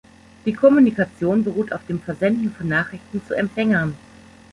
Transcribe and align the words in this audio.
Die 0.47 0.53
Kommunikation 0.53 1.43
beruht 1.43 1.71
auf 1.73 1.85
dem 1.85 2.01
Versenden 2.01 2.51
von 2.51 2.67
Nachrichten 2.67 3.21
zu 3.27 3.35
Empfängern. 3.35 3.93